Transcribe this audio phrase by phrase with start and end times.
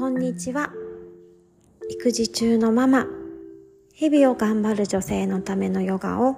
[0.00, 0.72] こんにちは。
[1.90, 3.06] 育児中のママ。
[3.92, 6.36] 日々を頑張る女性のためのヨガを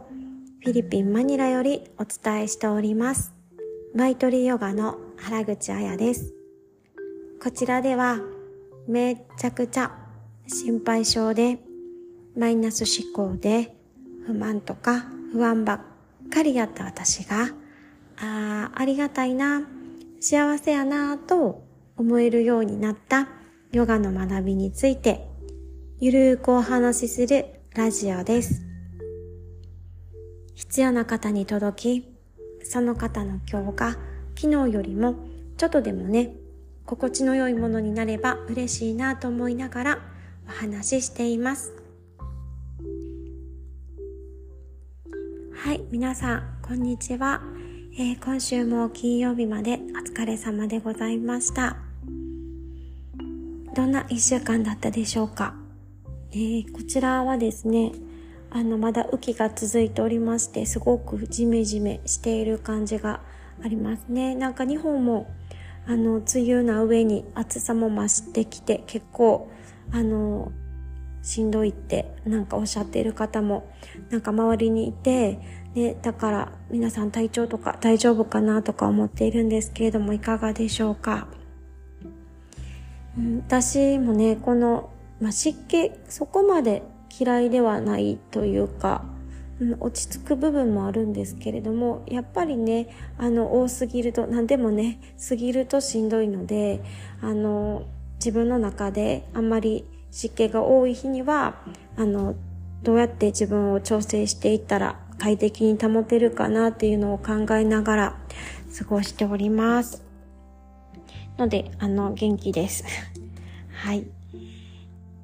[0.64, 3.33] フィリピン・マニラよりお伝えしております。
[3.94, 6.35] マイトリヨガの原口彩です。
[7.40, 8.19] こちらでは
[8.88, 9.97] めちゃくちゃ
[10.49, 11.60] 心配性で
[12.37, 13.76] マイナス思考で
[14.26, 15.81] 不満とか不安ばっ
[16.30, 17.51] かりやった私が
[18.16, 19.62] ああありがたいな
[20.18, 21.62] 幸せやなと
[21.96, 23.28] 思えるようになった
[23.72, 25.26] ヨガの学びについて
[25.98, 28.66] ゆるーくお話しするラジオです。
[30.54, 32.14] 必要な方に届き、
[32.64, 33.90] その方の今日が
[34.38, 35.14] 昨日よりも
[35.56, 36.34] ちょっとでもね、
[36.84, 39.98] 心地の良いものになれば嬉しいなと思いながら
[40.46, 41.72] お話ししています。
[45.54, 47.41] はい、皆さん、こんにちは。
[47.94, 51.91] えー、今週も金曜日までお疲れ様でございました。
[53.75, 55.55] どんな一週間だったでしょうか、
[56.33, 57.92] えー、こちらはですね、
[58.51, 63.23] あの、まだ雨季が続いておりまして、すごくジメジメしている感じが
[63.65, 64.34] ありますね。
[64.34, 65.33] なんか日本も、
[65.87, 69.50] あの、梅雨な上に暑さも増してきて、結構、
[69.91, 70.53] あの、
[71.23, 73.70] しんどいってなんかおっしゃっている方も
[74.11, 75.39] なんか周りにいて
[75.75, 81.28] ね、だから皆さん体調とか大丈夫かなとか思っているんですけれどもいかがでしょうか、
[83.16, 86.82] 私もねこの、まあ、湿気そこまで
[87.19, 89.04] 嫌いではないというか、
[89.60, 92.88] うん、落ち着く部分もあるんですけれどもやっぱりね
[93.19, 96.82] あの多すぎると何でもね過ぎるとしんどいので
[97.20, 101.56] あの自分の中であんまり湿気が多い日には
[101.97, 102.34] あの
[102.82, 108.16] どうやって自分を調整していったら快適に保てるかなっていうのを考えながら
[108.78, 110.11] 過ごしております。
[111.38, 112.84] ので、あの、元気です。
[113.72, 114.06] はい。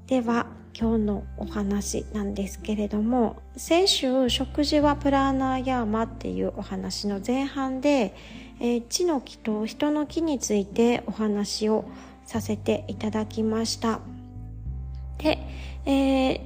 [0.06, 0.46] では、
[0.78, 8.14] 今日のお話なんですけれども、先週、食事はプラーナーヤーマっていうお話の前半で、
[8.60, 11.84] えー、地の木と人の木についてお話を
[12.24, 14.00] させていただきました。
[15.18, 15.38] で、
[15.84, 16.40] えー、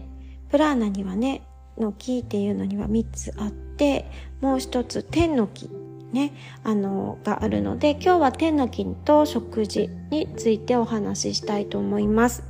[0.50, 1.42] プラーナにはね、
[1.78, 5.70] の木っていうのには3つあってもう一つ天の木
[6.12, 12.44] ねあのがあるので今日は天の木と食事についてお話ししたいと思います。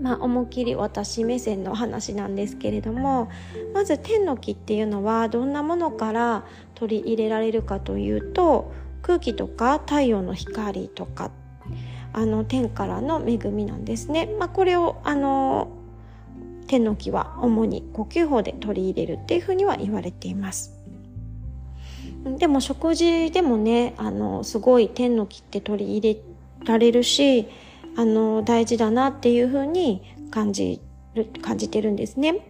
[0.00, 3.30] まあ、思いっきり私目線の話なんですけれども
[3.72, 6.44] まず天の木っていうのはどんなものから
[6.74, 8.72] 取り入れられるかというと
[9.02, 11.30] 空気とか太陽の光とか
[12.12, 14.28] あの天からの恵みなんですね。
[14.38, 15.68] まあ、これをあの
[16.66, 20.83] 天の木は主に呼吸法で取り入れるっていうふうには言われています。
[22.24, 26.20] でも食事でもね、あの、すごい天の木って取り入れ
[26.64, 27.46] られるし、
[27.96, 30.80] あの、大事だなっていうふうに感じ
[31.14, 32.48] る、感じてるんですね。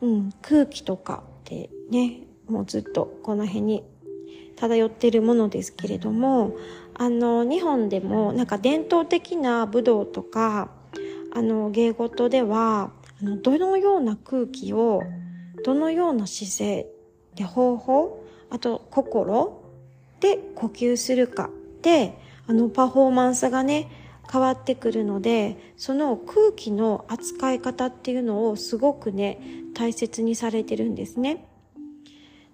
[0.00, 3.84] うん、空気とかってね、もうずっとこの辺に
[4.56, 6.56] 漂ってるものですけれども、
[6.94, 10.70] あの、日本でもなんか伝統的な武道とか、
[11.34, 15.02] あの芸事ではあのどのような空気を
[15.64, 16.86] どのような姿勢
[17.36, 19.62] で方法あと心。
[20.20, 21.50] で呼吸するか。
[21.82, 22.16] で
[22.46, 23.90] あのパフォーマンスがね
[24.30, 29.40] 変わってくるのでその空気の扱い方っていうのをすごくね
[29.74, 31.44] 大切にされてるんですね。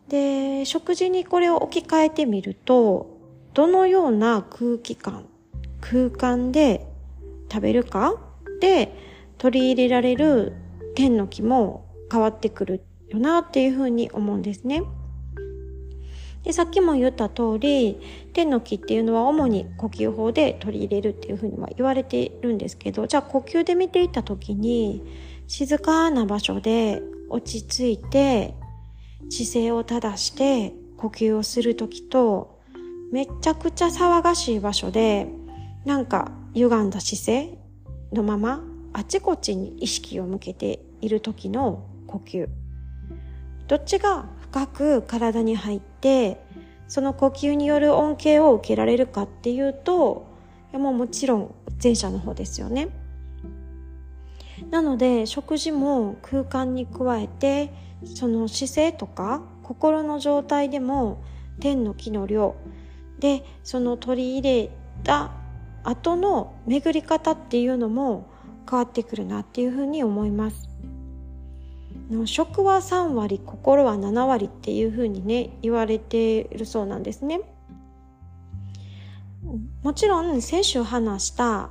[0.08, 3.18] で食事にこれを置き換えてみると
[3.52, 5.26] どのような空気感
[5.82, 6.86] 空間で
[7.52, 8.14] 食べるか。
[8.60, 8.94] で
[9.36, 10.54] 取り入れられる
[10.96, 14.82] 天の木も変わってくるよなっていうふうに思うんですね。
[16.44, 17.98] で、さっきも言った通り、
[18.32, 25.02] 天の木っていうのは主に呼吸法で取り入れるっていうふうには言われているんですけど、じゃあ呼吸で見ていった時に、
[25.46, 28.54] 静かな場所で落ち着いて、
[29.30, 32.58] 姿勢を正して呼吸をする時と、
[33.12, 35.28] めちゃくちゃ騒がしい場所で、
[35.84, 37.58] なんか歪んだ姿勢、
[38.12, 42.48] のままあちこちに意識を向けている時の呼吸
[43.68, 46.40] どっちが深く体に入って
[46.88, 50.26] その呼吸による恩恵を受けられるかっていうと
[50.72, 52.88] もうもちろん前者の方ですよね
[54.70, 57.72] なので食事も空間に加えて
[58.14, 61.22] その姿勢とか心の状態でも
[61.60, 62.56] 天の木の量
[63.18, 64.70] でその取り入れ
[65.04, 65.32] た
[65.84, 68.30] 後の巡り方っていうのも
[68.68, 70.67] 変わってくるなっていうふうに思います。
[72.24, 77.40] 食は3割心は7割っていうふうにね言われているそうなんですね。
[79.82, 81.70] もちろん先週話した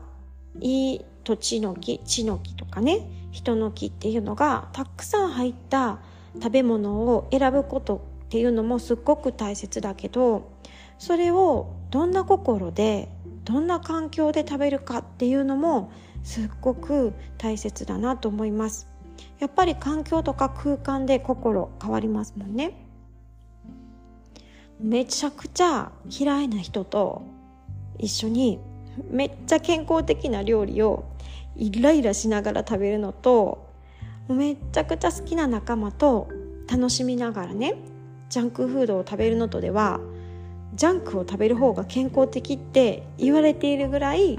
[0.59, 3.01] いい土地の木地の木とかね
[3.31, 5.99] 人の木っていうのがたくさん入った
[6.35, 10.51] 食べ物を選ぶことっていうのもすっごく大切だけど
[10.97, 13.09] それをどんな心で
[13.43, 15.91] どんな環境で食べるかっていうのも
[16.23, 18.87] すっごく大切だなと思います
[19.39, 22.87] やっぱり環境とか空間で心変わりますもんね。
[24.79, 27.23] めちゃくちゃ嫌いな人と
[27.97, 28.59] 一緒に
[29.09, 31.05] めっちゃ健康的な料理を
[31.55, 33.67] イライラしながら食べるのと
[34.29, 36.27] めちゃくちゃ好きな仲間と
[36.69, 37.75] 楽しみながらね
[38.29, 39.99] ジャンクフードを食べるのとでは
[40.75, 44.37] ジャンクを食べる方が健康的って言われているぐらい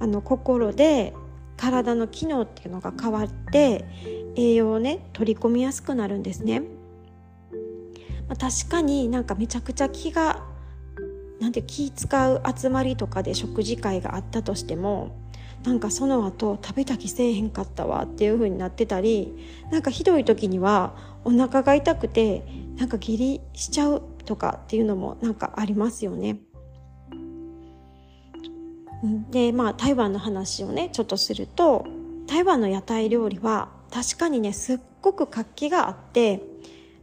[0.00, 1.14] あの心で
[1.60, 3.84] 体の機能っていうのが変わって
[4.34, 6.60] 栄養をね取り込みやすくなるんですね。
[8.28, 10.42] まあ、確かになんかめちゃくちゃ気が
[11.38, 15.16] なんて気使う集まりとかで食事会があったとしても
[15.64, 19.34] なんかその後食べた気せえへんかったわっていう風になってたり
[19.70, 22.44] なんかひどい時にはお腹が痛くて
[22.76, 26.38] なんか下痢しちゃうとかっていうのもなんかありますよね。
[29.30, 31.86] でまあ台湾の話をねちょっとすると
[32.26, 36.42] 台湾の屋台料理は確かにねすっごく活気があって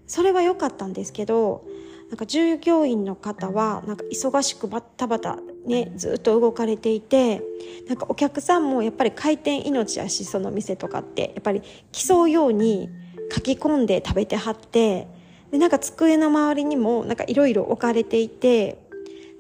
[0.05, 1.65] それは良かったんですけど
[2.09, 7.41] なんか従業員の方はなんか忙しくバッタバタねずっと動かれていて
[7.89, 11.33] なんかお客さんもやっぱり回転命やしその店とかって。
[11.35, 11.61] やっぱり
[11.91, 12.89] 競うように
[13.33, 15.07] 書き込んで食べてはって
[15.51, 18.79] でなんか机の周りにもなんかいろいろ置かれていて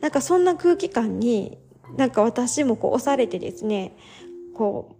[0.01, 1.57] なんかそんな空気感に
[1.97, 3.97] なんか私もこう押されてですね
[4.53, 4.95] こ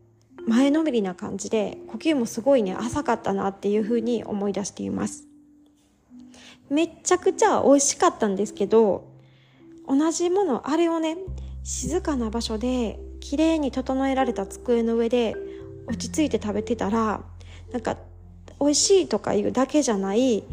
[0.46, 5.28] う前のめりな感じで呼吸もすごいね浅かったなっていうふうに思い出しています。
[6.70, 9.08] めっちゃくちゃ美味しかったんですけど、
[9.88, 11.18] 同じもの、あれをね、
[11.64, 15.36] 静かな場所で、綺麗に整えられた机の上で、
[15.88, 17.22] 落ち着いて食べてたら、
[17.72, 17.98] なんか、
[18.60, 20.44] 美味しいとかいうだけじゃない、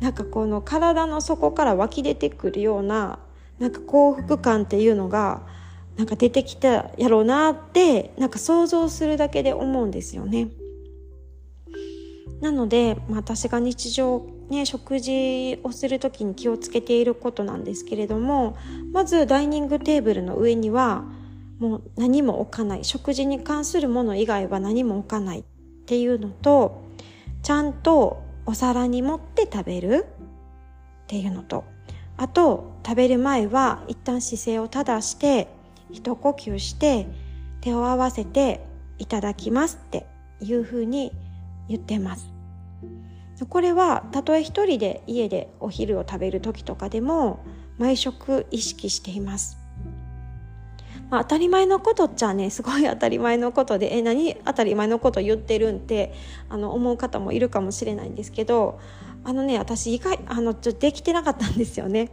[0.00, 3.18] なんかこの体の底から湧き出てくるような、
[3.58, 5.42] なんか幸福感っていうのが、
[5.96, 10.48] なんか出てきたやろうなって、なんか想像するだけで思うんですよね。
[12.40, 18.56] なので、まあ、私が日常ね、食事をする時に気をつけていることなんですけれども
[18.92, 21.04] まずダイニングテーブルの上には
[21.58, 25.44] もう何も置かない食事に関するもの以外は何も置かないっ
[25.86, 26.84] ていうのと
[27.42, 30.06] ちゃんとお皿に盛って食べる
[31.04, 31.64] っていうのと
[32.16, 35.48] あと食べる前は一旦姿勢を正して
[35.90, 37.06] 一呼吸して
[37.60, 38.60] 手を合わせて
[38.98, 40.06] いただきますって
[40.40, 41.12] いうふうに
[41.68, 42.34] 言ってます
[43.48, 47.44] これはたとえ一人で家でお昼を食べる時とかでも
[47.78, 49.58] 毎食意識しています。
[51.10, 56.14] まあ、当たり前のことっちゃねすごい当たり前のことでえ何当たり前のこと言ってるんって
[56.48, 58.80] あの思う方もいるかもしれないんですけど
[59.22, 62.10] あのね私意外あのちょできてなかったんですよね。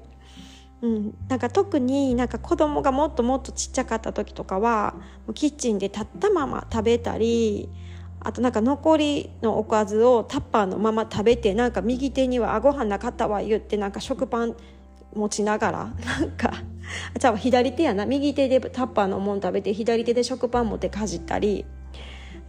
[0.81, 4.95] うん、なんか特になんか子供がもっともっとちっちゃかった時とかは
[5.35, 7.69] キッチンで立ったまま食べたり
[8.19, 14.55] あとなんか残りのおかずをタッパーのまま食べてなんか右手には「あご飯なかったわ」言ってなんか食パン
[15.13, 16.53] 持ちながら なんか
[17.17, 18.05] じゃあ左手やな。
[18.05, 21.65] 右手でタッパーのもん食べて左手で食パン持ってかじったり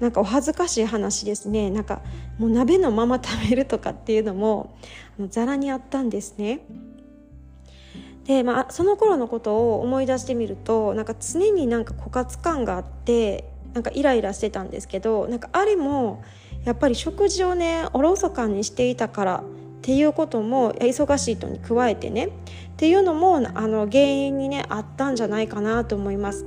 [0.00, 1.71] なんかお恥ずかしい話ですね。
[1.71, 2.02] なんか
[2.38, 4.75] もう鍋のまま食べるとかっていうのも
[5.28, 6.61] ざらにあったんですね。
[8.25, 16.23] でまあその頃のことを思い出してみるとなんか常になんか枯渇感があってなんかイライラしてたんですけどなんかあれも
[16.64, 19.45] やっぱり食事をねおろそかにしていたからっ
[19.83, 22.31] ていうことも忙しいとに加えてねっ
[22.76, 26.47] ていうのもあの原因にねあったんじゃないかなと思います。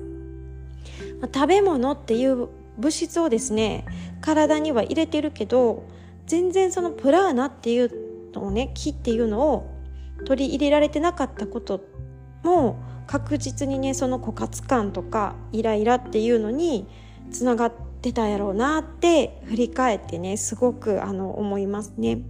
[1.34, 3.86] 食べ物っていう物質をですね
[4.22, 5.84] 体には入れてるけど
[6.28, 7.92] 全然そのプラーナっていう
[8.34, 9.75] のをね木っていうのを
[10.26, 11.82] 取り入れられてなかったこと
[12.44, 12.78] も
[13.08, 16.88] 確実にねその枯渇感とかイライラっていうのに
[17.32, 22.22] つながってたやろうなって振り返ってねすごくあの思いますね。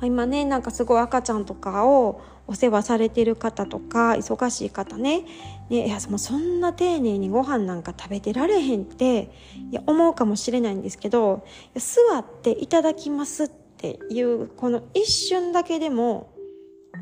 [0.00, 5.24] 今ねなんかすごい赤ちゃんとかをお世話されてる方とか忙しい方ね
[5.68, 9.30] ねいやもうそんな丁寧にご飯なんか食べてられへんって
[9.70, 16.34] いや思うかもしれないんですけど座っていただきますってていうこの一瞬だけでも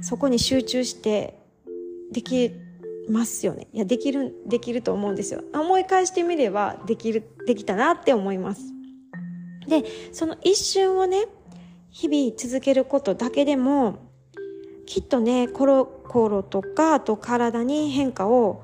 [0.02, 1.38] そこに集中して
[2.12, 2.52] でき
[3.09, 3.68] ますよね。
[3.73, 5.42] いやできるできると思うんですよ。
[5.52, 8.62] 思い返してみればできるできたなって思います。
[9.68, 11.26] でその一瞬をね
[11.90, 13.99] 日々続けることだけでも
[14.87, 18.62] きっとね心とかあと体に変化を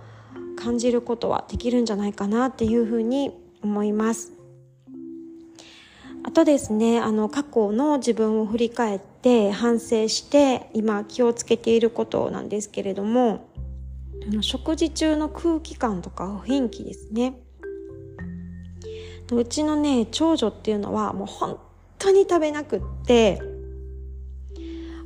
[0.57, 4.32] 感じることはできるんじゃないかなっていうふうに思います。
[6.25, 13.49] あとですね、あの過去の自分を振り返って反省して今気をつけていることなんですけれども、
[14.41, 17.35] 食事中の空気感とか雰囲気ですね。
[19.33, 21.59] うちのね、長女っていうのはもう本
[21.99, 23.41] 当に食べなくって、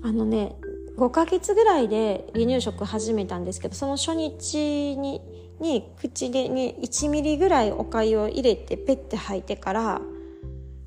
[0.03, 0.57] あのね、
[0.97, 5.21] 5ヶ月ぐらいで離乳食始めたんですけど、その初日に、
[5.61, 10.01] に口でに1ミリぐらいお粥を入れてペッて吐いてから、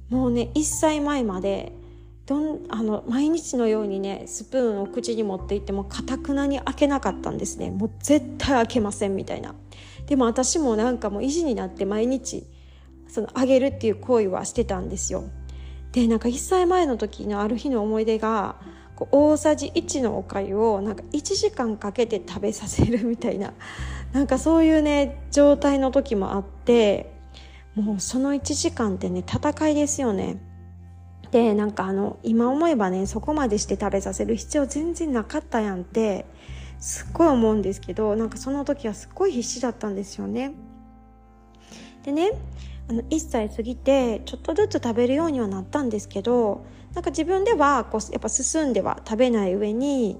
[0.10, 1.72] もうね、1歳前まで、
[2.26, 7.72] どん、あの、毎日のようにね、スプーンを口に持っていっても、かたくなに開けなかったんですね。
[7.72, 9.56] もう絶対開けませんみたいな。
[10.08, 12.44] でも私もなんかもう意地になって毎日、
[13.08, 15.24] そのあげるっていう行為はしてたんですよ。
[15.92, 18.58] で、なんか1歳前の時のある日の思い出が、
[19.12, 23.54] 大さじ1のおかゆをなんか1時間かけて食べさせるみたいな
[24.12, 27.14] なんかそういうね状態の時もあって
[27.76, 30.38] もうその1時間ってね戦いですよね。
[31.32, 36.26] でなんかあの今思えばねそこまでして食べさせる必要全然なかったやんって
[36.80, 40.54] すっごい思うんですけどなんかその時はすっごい必死だったんですよね。
[42.04, 42.32] でね
[42.90, 50.20] あの1歳過ぎてちょっとずつ食べるようにはなったんですけどなんか自分ではこうやっぱ進んでは食べない上に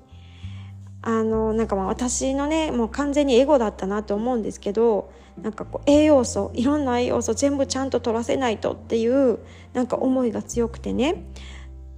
[1.02, 9.40] あのなんかまあ私のねもう完全にエゴだったなと思うんですけどなんかこう栄養素いろんな栄養素全部ちゃんと取らせないとっていう
[9.74, 11.24] なんか思いが強くてね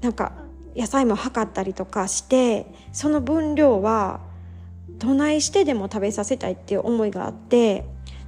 [0.02, 0.34] なんか
[0.76, 4.22] 野菜も測ったりとかしてその分量は
[4.90, 7.86] どないしてでも食べさせたいっていう思いがあって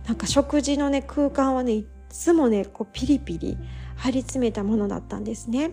[0.08, 3.58] なんか食事のね空間はねいつもねこうピリピリ
[3.96, 5.72] 張り詰めたものだったんですね。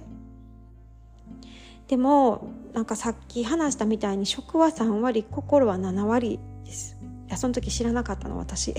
[1.90, 6.96] でもなんかさっき話したみたいに食は3割心は7割です。
[7.26, 8.72] いやその時知らなかったの私。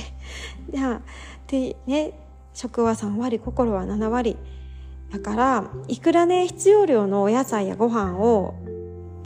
[1.48, 2.14] でね
[2.54, 4.38] 食は3割心は7割。
[5.12, 8.54] だからいくらね必要量のお野菜やご飯を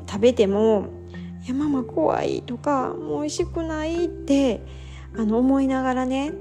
[0.10, 0.88] 食べても
[1.46, 4.66] 「いやママ怖い」とか「もう美味しくない」って
[5.16, 6.34] あの思いながらね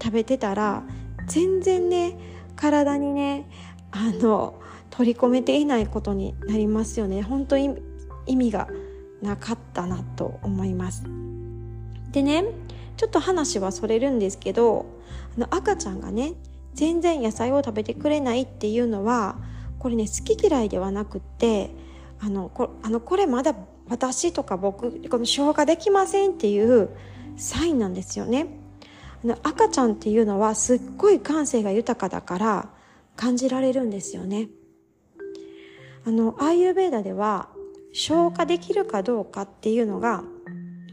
[0.00, 0.84] 食べてたら
[1.26, 2.16] 全然ね
[2.54, 3.48] 体にね
[3.90, 4.54] あの
[4.92, 7.22] 取り込めていないことになりますよね。
[7.22, 7.76] 本当に
[8.26, 8.68] 意味が
[9.22, 11.04] なかったなと思います。
[12.12, 12.44] でね
[12.98, 14.84] ちょっと話はそれるんですけど
[15.36, 16.34] あの赤ちゃんがね
[16.74, 19.36] 全然野菜を食べてくれないっていうのは
[19.78, 21.70] これね好き嫌いではなくって
[22.20, 23.54] あのこあのこれまだ
[23.88, 26.90] 私とか僕この消化できませんっていう
[27.36, 28.46] サインなんですよね。
[29.24, 32.68] あの赤ちゃんっていうのはすっごい感性が豊かだから
[33.16, 34.48] 感じられるんですよね。
[36.04, 37.48] あのアーユーベーダでは
[37.92, 40.24] 消化できるかどうかっていうのが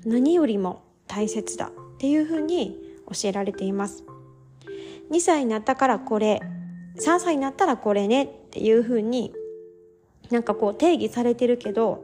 [0.05, 4.03] 何よりも大切だっていうふうに教えられています。
[5.11, 6.39] 2歳になったからこれ、
[6.99, 9.33] 3歳になったらこれねっていうふうに
[10.29, 12.03] なんかこう定義されてるけど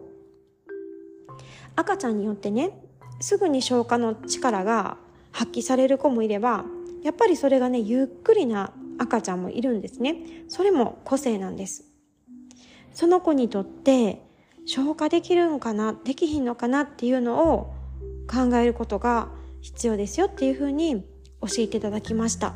[1.75, 2.81] 赤ちゃんによってね
[3.19, 4.97] すぐに消化の力が
[5.31, 6.65] 発揮される子もいれば
[7.03, 11.83] やっぱりそれがねゆっくりな赤ちゃんもいるんですねそれも個性なんです
[12.95, 14.23] その子にとって
[14.65, 15.93] 消化できるのかな？
[16.03, 16.81] できひんのかな？
[16.81, 17.75] っていうのを
[18.27, 19.27] 考えることが
[19.61, 21.05] 必要ですよっていうふうに
[21.41, 22.55] 教えていただきました。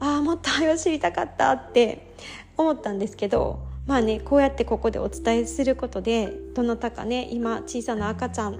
[0.00, 2.14] ああもっと早知りたかったって
[2.56, 8.58] 思ったんですけどまあねこうやってここでお伝えすることでどなたかね今小さな赤ちゃん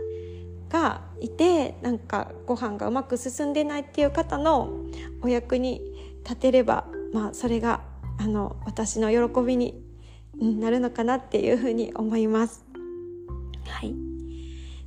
[0.70, 4.70] がいてなんかご飯がうまく進んでないっていう方の
[5.20, 5.82] お役に
[6.24, 7.82] 立てればまあそれが
[8.18, 9.83] あの私の喜びに
[10.52, 12.64] なるのかなっていうふうに思います。
[13.66, 13.94] はい。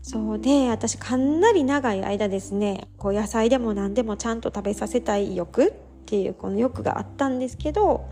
[0.02, 5.74] そうで、私かなり長い間ですね、こう野菜でも何でもちゃんと食べさせたい欲っ
[6.06, 8.06] ていうこの欲があったんですけど、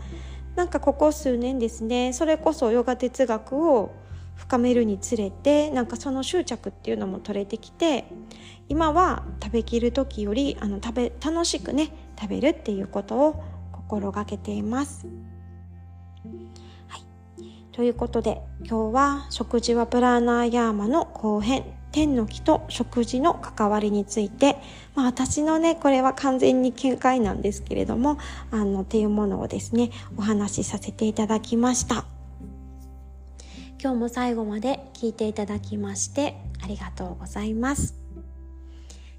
[0.56, 3.94] なんかここ数年ですね、それこそヨガ哲学を
[4.34, 8.04] 深めるにつれて、なんかその執着っていうのも取れてきて、
[8.68, 15.06] 今は食べきる時よりあの食べ楽しくね食べるっていうことを心がけています。
[17.76, 24.56] ということで今日は食事はプラーナーヤーマの後編天の木と食事の関わりについて、
[24.94, 28.16] まあ、私のねこれは完全に見解なんですけれども
[28.50, 32.06] あのっていうものをですねお話しさせていただきました。
[33.78, 37.94] 今日も最後まで聞いていただきましてありがとうございます。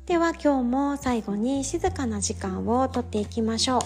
[0.08, 3.82] では今日も最後に静かな時間をとっていきましょう。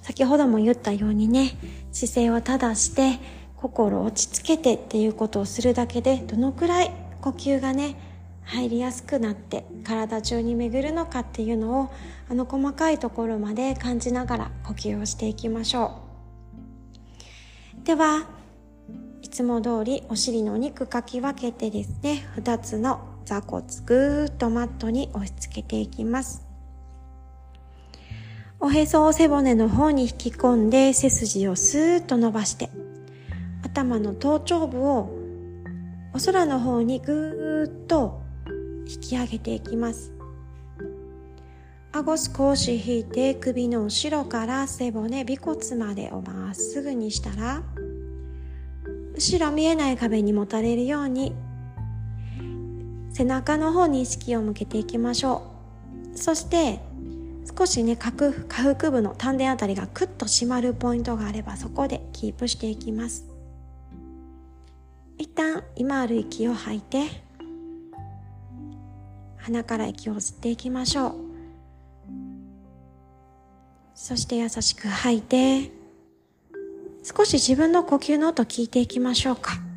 [0.00, 1.52] 先ほども言ったようにね、
[1.92, 3.20] 姿勢を正して、
[3.62, 7.94] 心落ち着けてっていうことをするだけでどのくらい呼吸がね
[8.42, 11.92] 入りやすくなって体中に巡るのかっていうのを
[12.28, 16.02] あの細かいところまで感じながら呼吸をしていきましょ
[17.82, 17.86] う。
[17.86, 18.26] では
[19.22, 26.51] いつも通りお尻のお肉かき分けてですね2つの座骨ぐーっとマットに押し付けていきます。
[28.64, 32.70] おへそを背骨の方に引き込んで背筋をスーッと伸ばして
[33.64, 35.10] 頭の頭頂部を
[36.14, 38.22] お空の方にぐーっと
[38.86, 40.12] 引き上げていきます。
[41.90, 47.62] 顎少し引いて首の後ろから背骨尾骨までをまっすぐにしたら
[49.14, 51.34] 後ろ見えない壁にもたれるように
[53.12, 55.42] 背中の方に意識を向けていきましょ
[56.14, 56.16] う。
[56.16, 56.91] そして
[57.44, 58.12] 少しね下
[58.48, 63.26] 腹部の丹田あたりがクッと締まるポイントがあればそこでキープしていきます。
[65.18, 67.06] 一旦今ある息を吐いて
[69.36, 71.14] 鼻から息を吸っていきましょう。
[73.94, 75.70] そして優しく吐いて
[77.02, 79.71] 少し自分の呼吸の音聞いていきましょうか。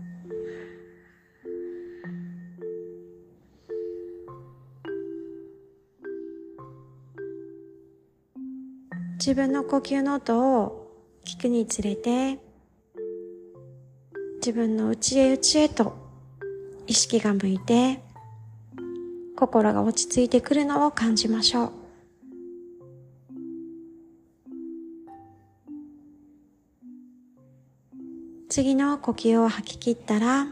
[9.18, 10.92] 自分の呼吸の音を
[11.26, 12.38] 聞くにつれて
[14.38, 15.96] 自分の内へ内へと
[16.86, 18.02] 意識が向いて
[19.36, 21.72] 心が落ち着いてくるのを感じましょう。
[28.50, 30.48] 次の呼吸を吐き切ったら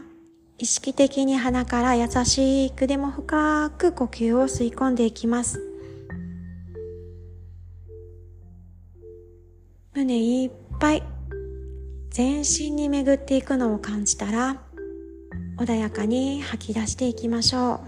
[0.58, 5.73] 意識的に鼻から優しくでも深く呼吸を吸い込んでいきます。
[10.04, 11.02] 胸いっぱい
[12.10, 14.60] 全身に巡っていくのを感じたら
[15.56, 17.80] 穏やかに吐き出していきましょ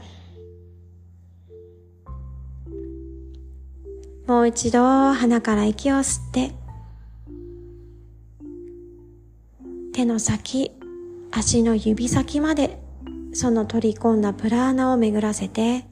[4.27, 4.31] う。
[4.33, 6.53] もう一度鼻から息を吸って
[9.93, 10.73] 手の先
[11.31, 12.81] 足の指先まで
[13.35, 15.85] その取り込んだプラーナを巡らせて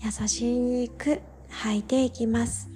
[0.00, 2.71] 優しく吐いていきます。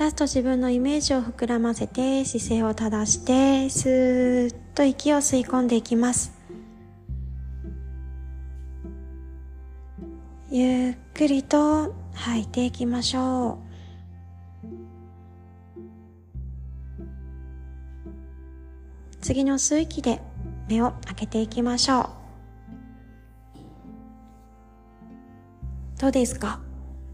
[0.00, 6.32] ラスト自分のイメージを膨らませて姿勢を正してスーッと息を吸い込んでいきます。
[10.50, 13.58] ゆっくりと吐いていきましょう。
[19.20, 20.22] 次の吸う息で
[20.66, 22.08] 目を開けていきましょう。
[26.00, 26.58] どうですか？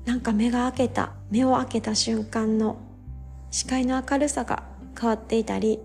[0.05, 1.16] なんか目が開けた。
[1.31, 2.77] 目を開けた瞬間の
[3.51, 4.63] 視界の明るさが
[4.99, 5.81] 変わっていたり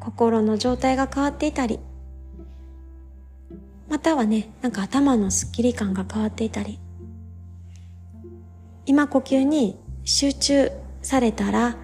[0.00, 1.78] 心の状態が変わっていたり
[3.88, 6.78] またはねなんか頭のスッキリ感が変わっていたり
[8.86, 10.70] 今呼吸に集中
[11.02, 11.76] されたら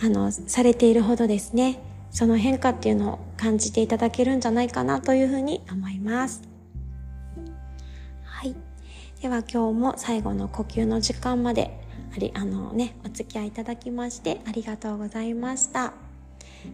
[0.00, 6.47] あのされているほどですねその変化っていうのを感じていただけるんじゃないかなというふうに思います。
[9.20, 11.76] では今日も最後の呼吸の時間まで
[12.14, 15.92] ありあのねお付き合いいただきましてありがとうございました。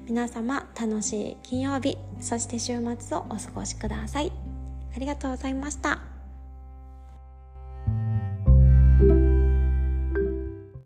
[0.06, 4.32] 皆様楽しい金曜日そして週末をお過ごしください。
[4.94, 6.13] ありがとうございました。